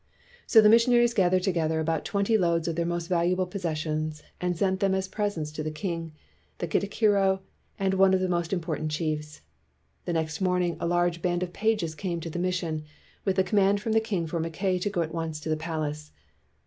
So 0.47 0.61
the 0.61 0.69
missionaries 0.69 1.13
gathered 1.13 1.43
together 1.43 1.79
about 1.79 2.05
twenty 2.05 2.35
loads 2.35 2.67
of 2.67 2.75
their 2.75 2.87
most 2.87 3.05
valuable 3.05 3.45
possessions 3.45 4.23
and 4.41 4.57
sent 4.57 4.79
them 4.79 4.95
as 4.95 5.07
presents 5.07 5.51
to 5.51 5.61
the 5.61 5.69
king, 5.69 6.11
the 6.57 6.67
katikiro, 6.67 7.41
and 7.77 7.93
one 7.93 8.15
of 8.15 8.19
the 8.19 8.27
most 8.27 8.51
im 8.51 8.61
portant 8.61 8.89
chiefs. 8.89 9.41
The 10.05 10.13
next 10.13 10.41
morning 10.41 10.75
a 10.79 10.87
large 10.87 11.21
band 11.21 11.43
of 11.43 11.53
pages 11.53 11.93
came 11.93 12.19
to 12.21 12.31
the 12.31 12.39
mission 12.39 12.83
with 13.25 13.35
the 13.35 13.43
command 13.43 13.79
from 13.79 13.91
the 13.91 13.99
king 14.01 14.25
for 14.25 14.39
Mackay 14.39 14.79
to 14.79 14.89
go 14.89 15.03
at 15.03 15.13
once 15.13 15.39
to 15.41 15.49
the 15.49 15.55
palace. 15.55 16.11